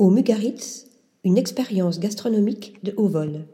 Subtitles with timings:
[0.00, 0.86] Au Mugaritz,
[1.24, 3.44] une expérience gastronomique de haut vol.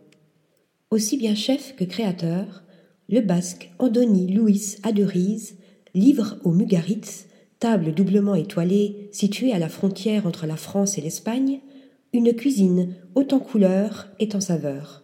[0.93, 2.63] Aussi bien chef que créateur,
[3.09, 5.57] le basque Andoni Luis Aduriz
[5.93, 7.27] livre au Mugaritz,
[7.59, 11.59] table doublement étoilée située à la frontière entre la France et l'Espagne,
[12.13, 15.03] une cuisine haute en couleurs et en saveurs.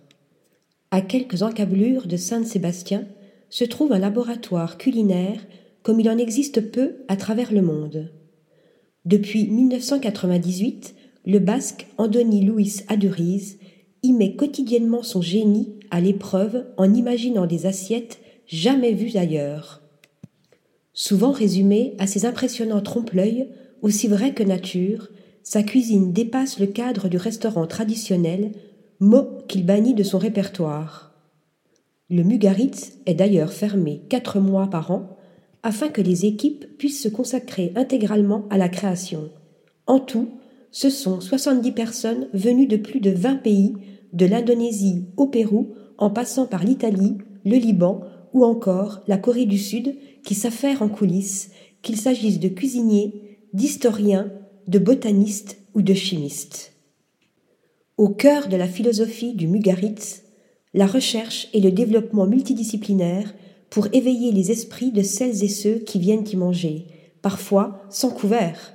[0.93, 3.05] À quelques encablures de Saint-Sébastien
[3.51, 5.45] se trouve un laboratoire culinaire
[5.83, 8.13] comme il en existe peu à travers le monde.
[9.05, 13.58] Depuis 1998, le basque Andoni Luis Aduriz
[14.03, 19.82] y met quotidiennement son génie à l'épreuve en imaginant des assiettes jamais vues ailleurs.
[20.93, 23.49] Souvent résumée à ses impressionnants trompe-l'œil,
[23.82, 25.08] aussi vrai que nature,
[25.43, 28.52] sa cuisine dépasse le cadre du restaurant traditionnel,
[29.00, 31.14] mot qu'il bannit de son répertoire.
[32.11, 35.16] Le Mugaritz est d'ailleurs fermé quatre mois par an
[35.62, 39.30] afin que les équipes puissent se consacrer intégralement à la création.
[39.86, 40.28] En tout,
[40.72, 43.75] ce sont 70 personnes venues de plus de 20 pays,
[44.12, 48.00] de l'Indonésie au Pérou, en passant par l'Italie, le Liban
[48.33, 51.50] ou encore la Corée du Sud, qui s'affairent en coulisses,
[51.82, 54.32] qu'il s'agisse de cuisiniers, d'historiens,
[54.66, 56.72] de botanistes ou de chimistes.
[57.98, 60.22] Au cœur de la philosophie du Mugaritz,
[60.72, 63.34] la recherche et le développement multidisciplinaire
[63.69, 66.86] pour éveiller les esprits de celles et ceux qui viennent y manger,
[67.20, 68.75] parfois sans couvert.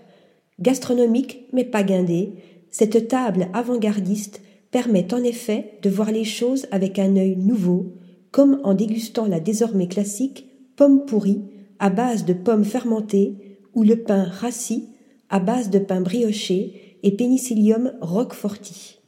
[0.59, 2.33] Gastronomique mais pas guindée,
[2.71, 4.41] cette table avant-gardiste
[4.71, 7.93] permet en effet de voir les choses avec un œil nouveau,
[8.31, 11.41] comme en dégustant la désormais classique pomme pourrie
[11.79, 14.89] à base de pommes fermentées ou le pain rassis
[15.29, 18.99] à base de pain brioché et Penicillium roqueforti.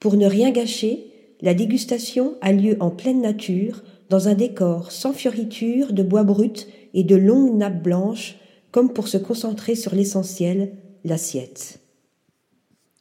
[0.00, 5.12] Pour ne rien gâcher, la dégustation a lieu en pleine nature dans un décor sans
[5.12, 8.36] fioritures de bois brut et de longues nappes blanches,
[8.74, 11.78] comme pour se concentrer sur l'essentiel, l'assiette.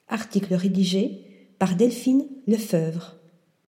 [0.08, 1.26] Article rédigé
[1.58, 3.16] par Delphine Lefeuvre.